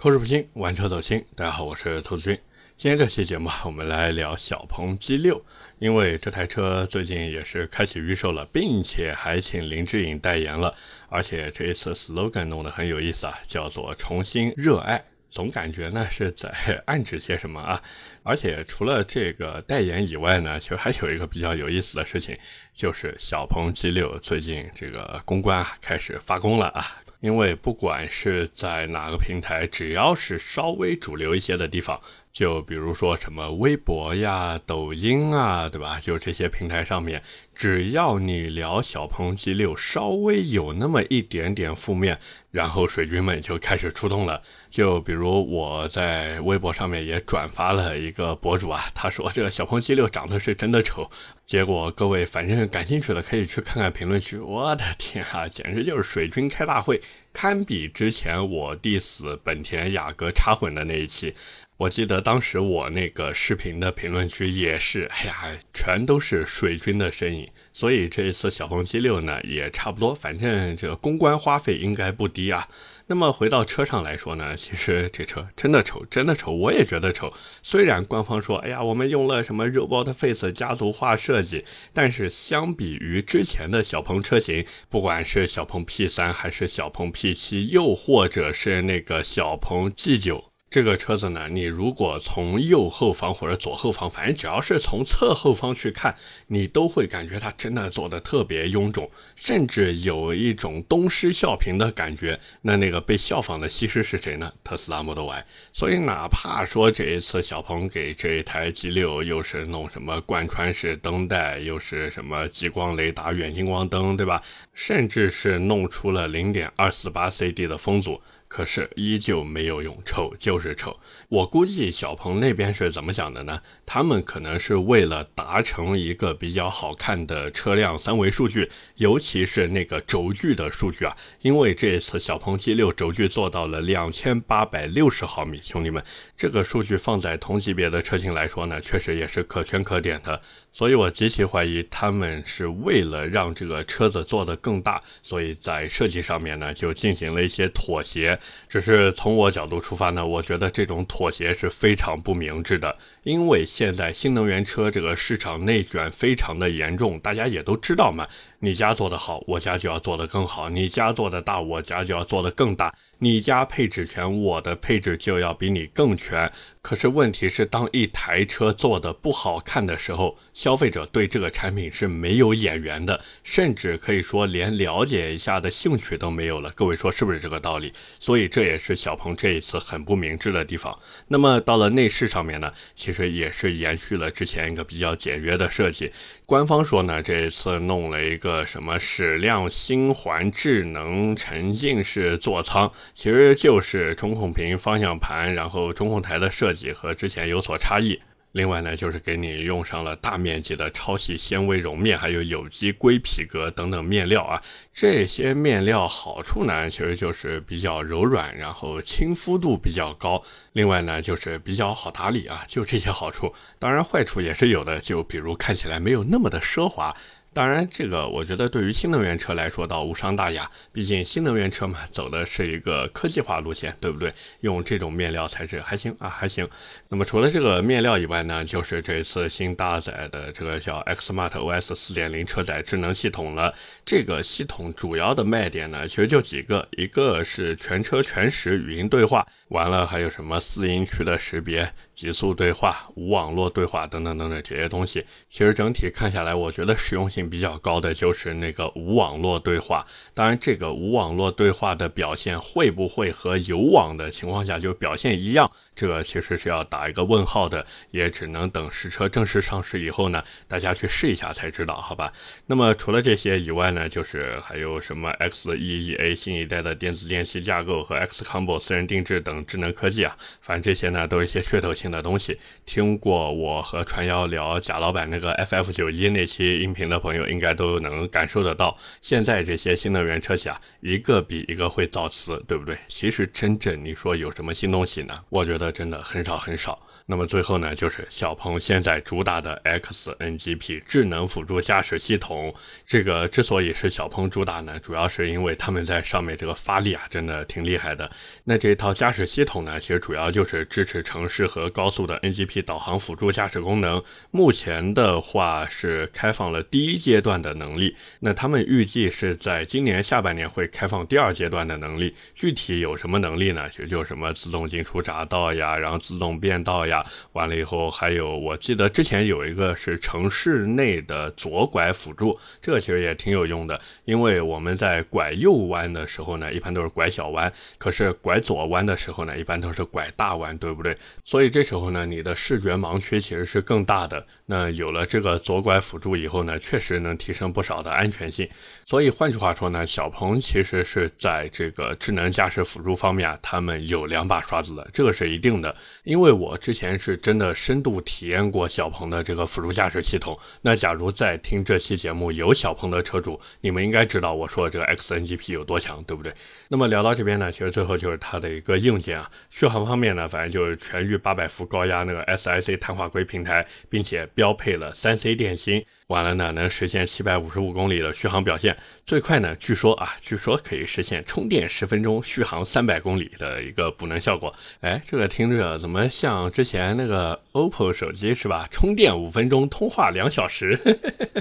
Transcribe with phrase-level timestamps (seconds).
[0.00, 1.26] 口齿不清，玩车走心。
[1.34, 2.40] 大家好，我是兔子君。
[2.76, 5.42] 今天这期节目，我们来聊小鹏 G6，
[5.80, 10.72] 因为这台车最近也是开启预售了，并且还请林志颖代言了，
[11.08, 16.48] 而且这一次 slogan 弄得很有意思啊，叫做“重新热爱”，总感觉呢是在
[16.86, 17.82] 暗指些什么啊。
[18.22, 22.38] 而且除了这个代言以外呢，其实还有一个比较有意思的事情，
[22.72, 27.02] 就是小鹏 G6 最近这个公关啊开始发功了啊。
[27.20, 32.00] 因为不管是在哪个平台，只要是稍微主流一些的地方，
[32.32, 35.98] 就比如说什么微博呀、抖音啊，对吧？
[35.98, 37.20] 就这些平台上面，
[37.54, 44.42] 只要你聊小鹏 G6，稍微有那么一点点负面，然后水军们就开始出动了。
[44.70, 51.10] 就比如我在微博上面也转发了一个博主啊，他说这个小鹏 G 六长得是真的丑。
[51.44, 54.38] 结果各位反正感兴趣的可以去看看评论区。
[54.38, 57.00] 我的天啊，简直就是水军开大会，
[57.32, 61.34] 堪比之前我 diss 本田雅阁插混的那一期。
[61.78, 67.48] 我记得当时我那个视频的评论区也是，哎呀，全都是水军的身影。
[67.72, 72.68] 所以这一次小鹏 G6 呢也差不多，反正这个公关花费应该不低啊。
[73.06, 77.32] 那么回到车上来说呢，其实这车真的丑，真的丑，我也觉得丑。
[77.62, 90.47] 虽然官方说，哎呀，我们用了什么 Robot Face 家族化设计，但是相比于之前的小鹏车型，不管是小鹏 P3 还是小鹏 P7，又或者是那个小鹏 G9。
[90.70, 96.14] 这个车子呢，你如果从右后方或者左后方，反正只要是从侧后方去看，
[96.48, 102.38] 你都会感觉它真的做的特别臃肿，甚至有一种东施效颦的感觉。
[102.60, 104.52] 那那个被效仿的西施是谁呢？
[104.62, 105.46] 特斯拉 Model Y。
[105.72, 114.42] 所以哪怕说这一次小鹏给这一台 G6 又是弄什么贯穿式灯带，又是什么激光雷达、远近光灯，对吧？
[114.74, 118.20] 甚至是弄出了0.248 CD 的风阻。
[118.48, 120.98] 可是依旧没有用，丑就是丑。
[121.28, 123.60] 我估计小鹏那边是怎么想的呢？
[123.84, 131.16] 他们可能是为了达成一个比较好看的车辆三维数据，尤其是那个轴距的数据啊。
[131.42, 136.02] 因为这一次小鹏 G6 轴距做到了两千八百六十毫米，兄弟们，
[136.36, 140.40] 这个数据放在同级别的车型来说呢，确实也是可圈可点的。
[140.78, 148.38] 所以我极其怀疑他们是为了让这个车子做得更大，所以在设计上面呢就进行了一些妥协。
[148.68, 152.96] 只是从我角度出发呢，我觉得这种妥协是非常不明智的，
[153.28, 158.26] 因为现在新能源车这个市场内卷非常的严重，大家也都知道嘛。
[158.60, 162.90] 你家做得好，我家就要做得更好；你家做得大，我家就要做得更大。
[163.18, 166.50] 你家配置全，我的配置就要比你更全。
[166.80, 176.70] 可是问题是，当一台车做的不好看的时候，消费者对这个产品是没有眼缘的，甚至可以说连了解一下的兴趣都没有了。
[176.70, 177.92] 各位说是不是这个道理？
[178.18, 180.96] 所以这也是小鹏这一次很不明智的地方。
[181.28, 186.12] 那么到了内饰上面呢，其实这也是延续了之前一个比较简约的设计。
[186.46, 192.88] 官方说呢，这一次弄了一个什么矢量星环智能沉浸式座舱。
[193.14, 198.20] 其实就是中控屏、方向盘，然后中控台的设计和之前有所差异。
[198.52, 204.62] 另外呢，就是给你用上了大面积的超细纤维绒面，还有有机硅皮革等等面料啊。
[204.92, 210.42] 这些面料好处呢，其实就是比较柔软，然后亲肤度比较高。
[210.72, 213.54] 另外呢，就是比较好打理啊，就这些好处。
[213.78, 217.14] 当然坏处也是有的，就比如看起来没有那么的奢华。
[217.58, 224.32] 当然，这个我觉得对于新能源车来说倒无伤大雅，毕竟新能源车嘛，走的是一个科技化路线，对不对？
[224.60, 226.68] 用这种面料材质还行啊，还行。
[227.08, 233.74] 那么除了这个面料以外呢，就是这次新搭载的这个叫 Xmart OS 4.0车载智能系统了。
[234.04, 241.92] 这个系统主要的卖点呢，其实就几个，一个是全车全时语音对话，完了还有什么四音区的识别。
[242.14, 250.06] 极速对话、无网络对话等等等等这些东西，其实整体看下来，我觉得实用性比较高的就是那个无网络对话。
[250.34, 255.70] 当然，这个无网络对话的表现会不会和有网的情况下就表现一样？
[255.94, 262.32] 这个其实是要打一个问号的，也只能等实车正式上市以后呢，大家去试一下才知道，好吧？
[262.66, 272.58] 那么除了这些以外呢，就是还有什么 XEEA 新一代的电子电器架构和 XCombo 私人定制等智能科技啊，反正这些呢都是一些噱头性的东西。
[272.86, 282.96] 听过我和传谣聊贾老板那个 FF 九一那期音频的朋朋友，应该都能感受得到，现在这些新能源车企啊，一个比一个会造词，对不对？
[283.08, 285.38] 其实真正你说有什么新东西呢？
[285.50, 285.92] 我觉得。
[285.98, 286.96] 真的很少很少。
[287.26, 292.72] 那么最后呢，就是小鹏现在主打的 XNGP 智能辅助驾驶系统。
[293.04, 298.30] 这个之所以是小鹏主打呢，主要是因为他们在上面这个发力啊，真的挺厉害的。
[298.64, 304.22] 那这套驾驶系统呢，其实主要就是支持城市和高速的 NGP 导航辅助驾驶功能。
[304.52, 312.34] 目前的话是开放了第一阶段的能力，那他们预计是在今年下半年会开放第二阶段的能力。
[312.54, 313.88] 具体有什么能力呢？
[313.90, 317.24] 其实就什么自动进出匝道呀，然后自动变道呀。
[317.52, 324.00] 完了以后，还有我记得之前有一个是城市内的左拐辅助，这个其实也挺有用的。
[324.24, 331.16] 因为我们在拐右弯的时候呢，一般都是拐小弯，可是拐左弯的时候呢，一般都是拐大弯，对不对？
[331.44, 334.46] 所以这时候呢，你的视觉盲区其实是更大的。
[334.66, 338.68] 那有了这个左拐辅助以后呢，确实是能提升不少的安全性。
[339.04, 345.94] 所以换句话说呢，小鹏其实是在这个智能驾驶辅助方面啊，他们有两把刷子的，这个是一定的。
[346.22, 347.18] 因为我之前。
[347.18, 350.56] 是真的深度体验过小鹏的这个辅助驾驶系统。
[350.82, 356.52] 那假如在听这期节目有小鹏的车主，你们应该知道我说这个 XNGP 有多强，对不对？
[356.88, 366.04] 那么聊到这边呢，其实最后就是它的一个硬件啊，续航方面呢，反正就是全域八百伏高压那个 SiC 碳化硅平台，并且标配了三 C 电芯。
[366.28, 368.96] 完了呢，能实现七百五十五公里的续航表现，
[369.28, 374.74] 最快呢，据说啊，据说可以实现充电十分钟续航三百公里的一个补能效果。
[375.02, 378.88] 哎，这个听着怎么像之前那个 OPPO 手机是吧？
[378.90, 380.98] 充电五分钟，通话两小时。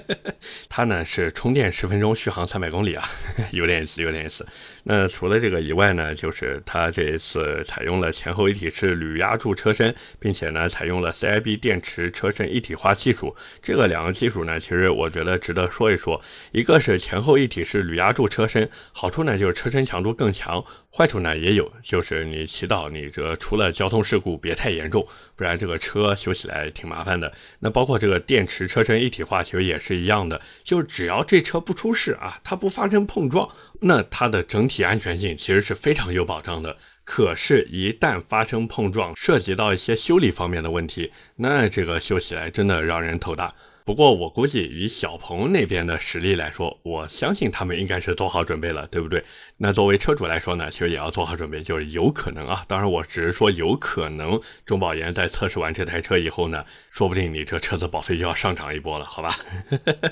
[0.70, 3.04] 它呢是充电十分钟，续航三百公里啊，
[3.52, 4.48] 有点意思，有点意思。
[4.84, 13.36] 那除了这个以外呢，就是它这一次采用了前后一体式铝压铸车身，并且呢，采用了 CIB 电池车身一体化技术。
[13.62, 14.58] 这个两个技术呢。
[14.58, 16.22] 其实我觉得值得说一说，
[16.54, 20.64] 一个是前后一体是铝压铸车身，好处呢就是车身强度更强，
[20.94, 27.32] 坏处呢也有，就是你祈祷你这出了交通事故别太严重，不然这个车修起来挺麻烦的。
[27.60, 33.50] 那包括这个电池车身一体化，其实也是一样的，就是只要这车不出事啊，它不发生碰撞，
[33.82, 36.78] 那它的整体安全性其实是非常有保障的。
[37.04, 43.54] 可是，一旦发生碰撞，涉及到一些修理方面的问题，那这个修起来真的让人头大。
[43.88, 49.24] 不过我估计，以小鹏那边的实力来说，我相信他们应该是做好准备了，对不对？
[49.60, 52.66] 那作为车主来说呢，其实也要做好准备，就是有可能啊。
[52.68, 59.34] 当然，我只是说有可能，中保研在测试完这台车以后呢，说不定你这车子保费就要上涨一波了，好吧？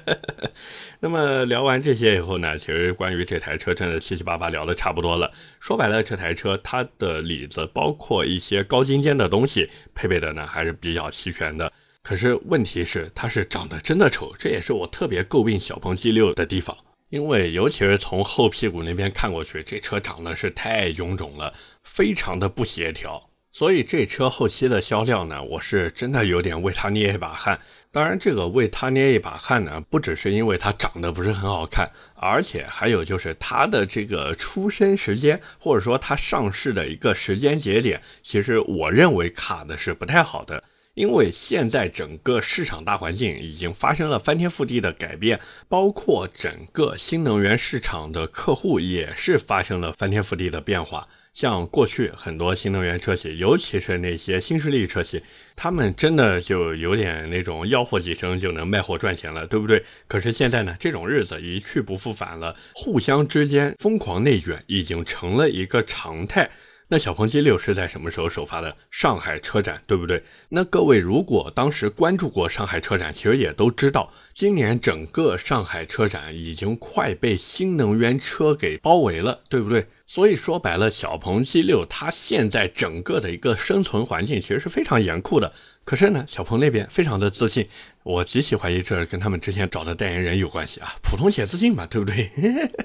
[1.01, 5.29] 那么聊完这些以后呢，其实关于这台车真的七七八八聊的差不多了。
[5.59, 11.69] 说白了，这台车它的里子，包括一些高精尖的东西，配备的呢还是比较齐全的。
[12.07, 16.77] 可是问题是，它是长得真的丑，这也是我特别诟病小鹏 G6 的地方。
[17.09, 21.51] 因为尤其是从后屁股那边看过去，这车长得是太臃肿了，
[21.83, 23.27] 非常的不协调。
[23.51, 27.59] 所以这车后期的销量呢，我是真的有点为它捏一把汗。
[27.91, 40.63] 当然，这个为它捏一把汗呢，不只是因为它长得不是很好看，而且还有就是它的这个出生时间，或者说它上市的一个时间节点，其实我认为卡的是不太好的。
[40.95, 45.39] 因为现在整个市场大环境已经发生了翻天覆地的改变，
[45.69, 51.07] 包括整个新能源市场的客户也是发生了翻天覆地的变化。
[51.33, 55.21] 像过去很多新能源车企，尤其是那些新势力车企，
[55.53, 59.83] 他们真的就有点那种吆喝几声就能卖货赚钱了，对不对？
[60.07, 66.49] 可是现在呢，这种日子一去不复返了，互相之间疯狂内卷已经成了一个常态。
[66.87, 68.77] 那小鹏 G 六是在什么时候首发的？
[68.91, 70.23] 上海车展，对不对？
[70.49, 79.87] 那各位如果当时关注过上海车展，其实也都知道，今年整个上海车展已经快被新能源车给包围了，对不对？
[80.05, 85.51] 所以说白了，小鹏 G 六它现在整个的一个生存环境其实是非常严酷的。
[85.85, 87.67] 可是呢，小鹏那边非常的自信。
[88.01, 92.29] 我极其怀疑这跟他们之前找的代言人有关系啊，普通且自信嘛，对不对？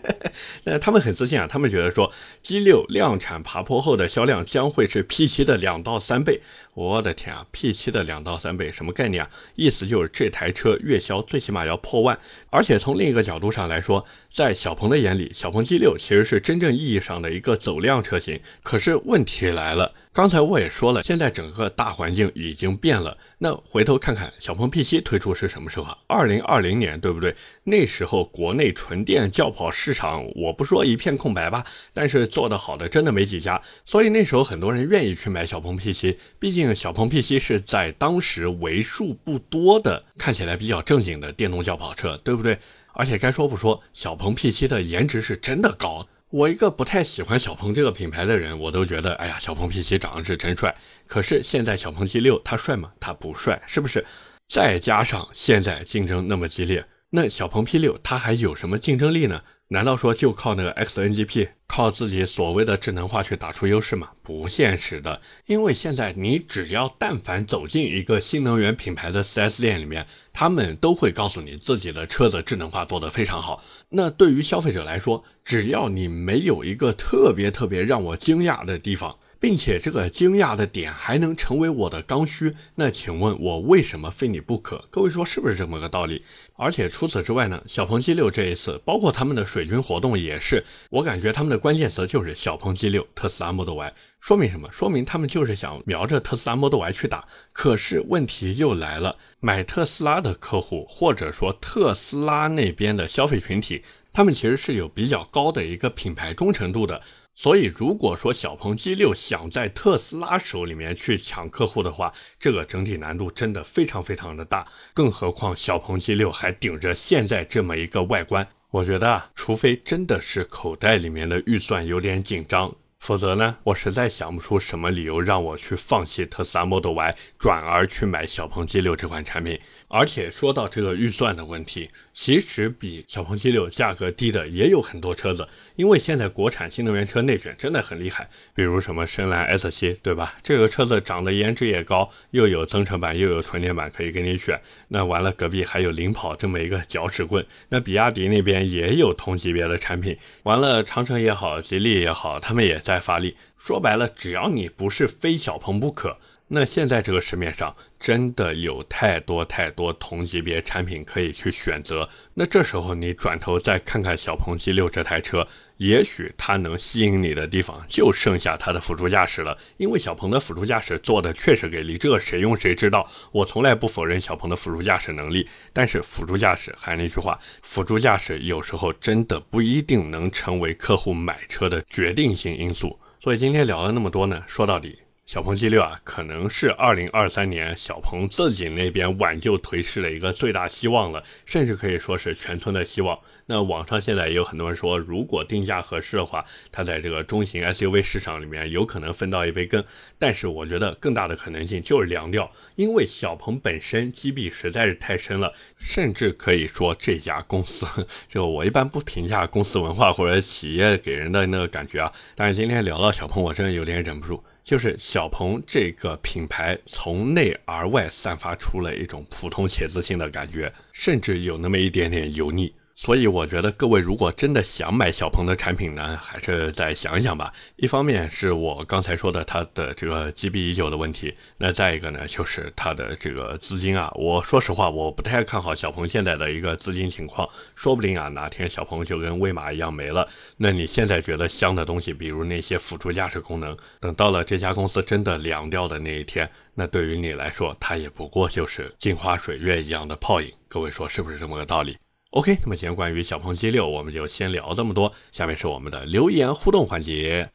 [0.65, 2.11] 那他们很自信啊，他们觉得说
[2.43, 6.41] G6 量产爬坡后的销量将会是 P7 的两到三倍。
[6.73, 9.31] 我的天啊，P7 的两到三倍什么概念啊？
[9.57, 12.19] 意思就是这台车月销最起码要破万。
[12.49, 18.41] 而且从另一个角度上来说，在小鹏的眼里，小鹏 G6 其实是真正意义上的一个走量车型。
[18.63, 19.93] 可是问题来了。
[20.13, 23.17] 刚才我也说了，现在整个大环境已经变了。
[23.39, 25.97] 那回头看看小鹏 P7 推出是什么时候啊？
[26.09, 27.33] 二零二零年，对不对？
[27.63, 31.65] 那时候国内纯电轿跑市场，我不说一片空白吧，
[31.95, 33.63] 但是做得好的真的没几家。
[33.85, 42.59] 所以那时候很多人愿意去买小鹏 P7，毕竟小鹏 P7 是在当时为数不多的看起来比较正经的电动轿跑车，对不对？
[42.95, 46.09] 而且该说不说，小鹏 P7 的颜值是真的高。
[46.31, 50.73] 我一个不太喜欢小鹏这个品牌的人，我都觉得，哎呀，小鹏 P 七长得是真帅。
[51.07, 52.93] 可是现在小鹏 P 六它帅吗？
[53.01, 54.05] 它不帅，是不是？
[54.47, 59.43] 再加上现在竞争那么激烈，那小鹏 P 六它还有什么竞争力呢？
[59.73, 64.09] 难道说就靠那个 XNGP，靠自己所谓的智能化去打出优势吗？
[64.21, 73.63] 不现实的，因为现在你只要但凡走进一个新能源品牌的 4S 店里面，他们都会告诉你自己的车子智能化做得非常好。
[73.91, 79.17] 那对于消费者来说，只要你没有一个特别特别让我惊讶的地方。
[79.41, 84.85] 并且这个惊讶的点还能成为我的刚需，那请问我为什么非你不可？
[84.91, 86.23] 各位说是不是这么个道理？
[86.57, 94.71] 而且除此之外呢，小鹏 G6 这一次，包括他们的水军活动也是，我感觉他们的关键词就是小鹏 G6、特斯拉 Model Y，说明什么？
[94.71, 97.27] 说明他们就是想瞄着特斯拉 Model Y 去打。
[97.55, 103.83] 可是问题又来了，买特斯拉的客户，或者说特斯拉那边的消费群体，
[104.13, 107.01] 他们其实是有比较高的一个品牌忠诚度的。
[107.35, 114.67] 所以，如果说小鹏 G6 想在特斯拉手里面去抢客户的话，这个整体难度真的非常非常的大。
[114.93, 122.75] 更何况小鹏 G6 还顶着现在这么一个外观，我觉得啊，除非真的是口袋里面的预算有点紧张。
[122.99, 129.59] 否则呢，我实在想不出什么理由让我去放弃特斯拉 Model Y，转而去买小鹏 G6 这款产品。
[129.93, 135.49] 而且说到这个预算的问题，其实比小鹏 G6 价格低的也有很多车子。
[135.75, 140.35] 因为现在国产新能源车内卷真的很厉害，比如什么深蓝 S7，对吧？
[140.45, 144.61] 这个车子长得颜值也高，又有增程版，又有纯电版可以给你选。
[144.89, 147.45] 那完了，隔壁还有领跑这么一个搅屎棍。
[147.71, 150.17] 那比亚迪那边也有同级别的产品。
[150.45, 153.37] 完了，长城也好，吉利也好，他们也在发力。
[153.57, 156.17] 说白了，只要你不是非小鹏不可。
[156.53, 162.09] 那现在这个市面上真的有太多太多同级别产品可以去选择。
[162.35, 169.57] 那这时候你转头再看看小鹏 G6 这台车，也许它能吸引你的地方就剩下它的辅助驾驶了。
[169.77, 173.09] 因为小鹏的辅助驾驶做的确实给力，这谁用谁知道。
[173.31, 182.99] 我从来不否认小鹏的辅助驾驶能力，但是辅助驾驶还是那句话，辅助驾驶有时候真的不一定能成为客户买车的决定性因素。
[183.21, 184.99] 所以今天聊了那么多呢，说到底。
[185.31, 193.17] 小鹏 G6 啊，可能是二零二三年小鹏自己那边挽救颓势的一个最大希望了，甚至可以说是全村的希望。
[193.47, 199.85] 那网上现在也有很多人说，如果定价合适的话，它在这个中型 SUV 市场里面有可能分到一杯羹。
[200.19, 207.87] 但是我觉得更大的可能性就是凉掉，因为小鹏本身积弊实在是太深了，甚至可以说这家公司，
[208.27, 214.43] 就我一般不评价公司文化或者企业给人的那个感觉啊，但是今天聊到小鹏，我真的有点忍不住。
[214.63, 222.73] 就是小鹏这个品牌从内而外散发出了一种普通且自信的感觉，甚至有那么一点点油腻。
[223.03, 227.51] 所以我觉得各位如果真的想买小鹏的产品呢，还是再想一想吧。
[227.77, 234.13] 一方面是我刚才说的它的这个积弊已久的问题，那再一个呢就是它的这个资金啊。
[234.17, 240.29] 我说实话，我不太看好小鹏现在的一个资金情况，说不定啊哪天小鹏就跟威马一样没了。
[240.59, 250.53] 那你现在觉得香的东西，比如那些辅助驾驶功能，等到了这家公司真的凉掉的那一天，那对于你来说，它也不过就是镜花水月一样的泡影。
[250.69, 251.97] 各位说是不是这么个道理
[252.31, 255.13] ？OK，那么今天关于小鹏 G6，我们就先聊这么多。
[255.33, 257.51] 下面是我们的留言互动环节。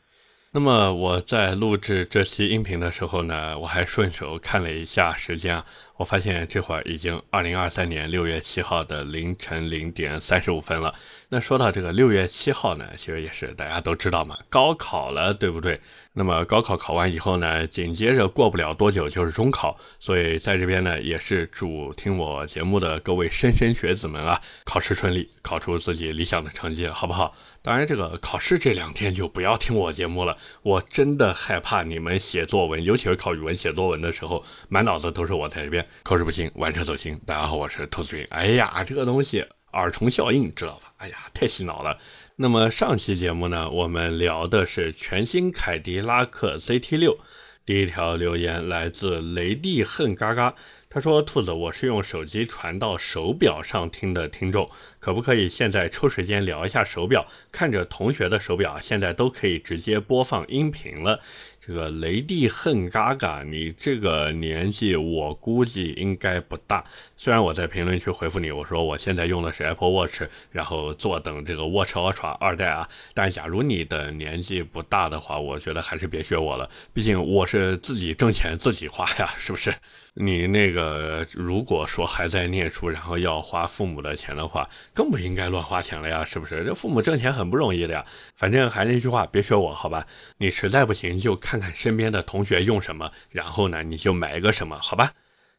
[0.52, 5.66] 那么我在录制这期音频的时候呢，我还顺手看了一下时间啊。
[5.98, 10.94] 我发现这会儿已经二零二三年六月七号的凌晨零点三十五分了。
[11.30, 15.80] 那说到这个六月七号呢，其实也是大家都知道嘛，高考了，对不对？
[16.14, 27.34] 那么高考考完以后呢，紧接着过不了多久就是中考，所以在这边呢，也是祝听我节目的各位莘莘学子们啊，考试顺利，考出自己理想的成绩，好不好？
[27.62, 35.85] 当然，这个考试这两天就不要听我节目了，我真的害怕你们写作文，尤其是考语文写作文的时候，满脑子都是我在这边。
[36.04, 37.20] 口齿不清，玩车走心。
[37.26, 38.26] 大家好，我是兔子云。
[38.30, 40.94] 哎呀，这个东西耳虫效应知道吧？
[40.98, 41.98] 哎呀，太洗脑了。
[42.36, 47.18] 那么上期节目呢，我们聊的是全新凯迪拉克 CT6。
[47.66, 50.54] 第一条留言来自雷帝恨嘎嘎。
[50.88, 54.70] 他说：“兔子，我是用手机传到手表上听的听众，
[55.06, 57.24] 可不可以现在抽时间聊一下手表？
[57.52, 61.20] 看着同学的手表，现在都可以直接播放音频了。
[61.62, 66.84] 这个雷帝恨嘎嘎，你这个年纪我估计应该不大。
[67.18, 72.90] 虽然我在评论区回复你，我说我现在用的是 Apple Watch，然后坐等这个 Watch Ultra 二代啊。
[73.14, 76.68] 但假如你的年纪不大的话，我觉得还是别学我了。
[76.94, 79.72] 毕竟我是自己挣钱自己花呀，是不是？
[80.18, 86.64] 你那个如果说还在念书，然后要花父母的钱的话，更不应该乱花钱了呀，是不是？
[86.64, 88.04] 这父母挣钱很不容易的呀。
[88.36, 90.08] 反正还是那句话，别学我，好吧？
[90.38, 95.14] 你实在不行就看看身边的同学用什么，然后呢你就买一个什么，好吧？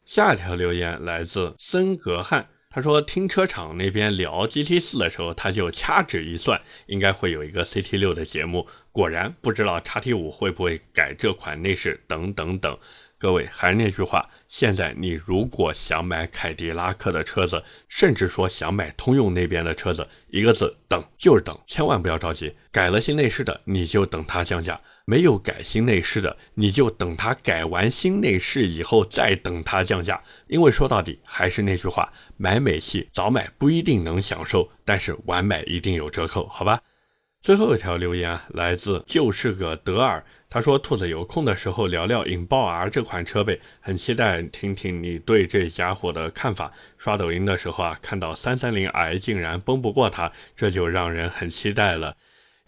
[0.07, 8.67] 下一条留言来自森格汉，他说停车场那边聊 GT 四的时候，他就掐指一算，应该会有一个 CT 六的节目。
[8.93, 12.79] 果然，不知道叉 T 五会不会改这款内饰等等等。
[13.19, 22.55] 各位还是那句话，现在你如果想买凯迪拉克的车子，甚至说想买通用那边的车子，一个字等，就是等，千万不要着急。
[22.71, 24.75] 改了新内饰的，你就等它降价；
[25.05, 30.23] 没有改新内饰的，你就等它改完新内饰以后再等它降价。
[30.47, 36.81] 因为说到底还是那句话，买美系早买不一定能享受，但是晚买一定有折扣，好吧？
[37.43, 40.25] 最后一条留言啊，来自就是个德尔。
[40.49, 46.73] 他说：“兔子有空的时候聊聊引爆 R 这款车呗，很期待听听你对这家伙的看法。
[46.97, 52.17] 刷抖音的时候啊，看到三三零 i 竟然崩不过它，这就让人很期待了。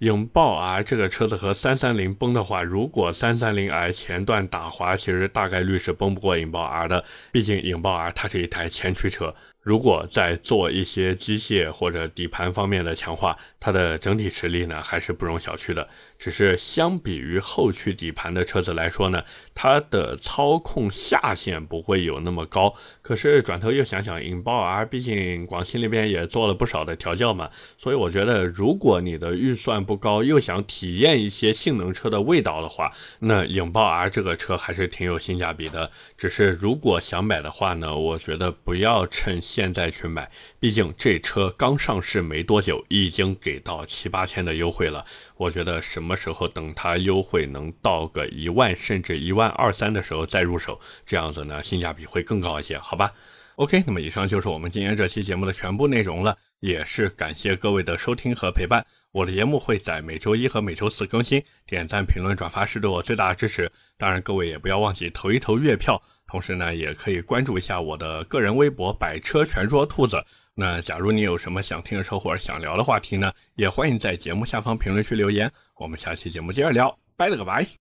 [0.01, 9.35] 引爆 R 这个车子和三三零崩的话，如果三三零 i 前段打滑，其实大概率是崩不过引爆 R 的，毕竟引爆 R 它是一台前驱车。”
[9.69, 15.87] 如果再做一些机械或者底盘方面的强化，它的整体实力呢还是不容小觑的。
[16.19, 19.23] 只是相比于后驱底盘的车子来说呢，
[19.55, 22.75] 它的操控下限不会有那么高。
[23.03, 35.91] 可是转头又想想，引爆 R 毕竟广汽那边也做了不少的调教嘛，所以我觉得如果你的预算不高，又想体验一些性能车的味道的话，那引爆 R 这个车还是挺有性价比的。
[36.17, 39.43] 只是如果想买的话呢，我觉得不要趁。
[39.59, 45.05] 现在去买，毕竟这车刚上市没多久，已经给到七八千的优惠了。
[45.37, 53.13] 我觉得什么时候等它优惠能到个一万甚至一万二三的时候再入手，这样子呢性价比会更高一些，好吧
[53.57, 58.87] ？OK，那么以上就是我们今天这期节目的全部内容了，也是感谢各位的收听和陪伴。
[59.11, 63.69] 我的节目会在每周一和每周四更新，点赞、评论、转发是对我最大的支持。
[63.97, 66.01] 当然，各位也不要忘记投一投月票。
[66.29, 70.23] 同时呢，也可以关注一下我的个人微博“百车全说兔子”。
[70.55, 75.51] 那假如你有什么想听的车或者想聊的话题呢，也欢迎在节目下方评论区留言。
[75.77, 77.88] 我们下期节目接着聊，拜了个拜。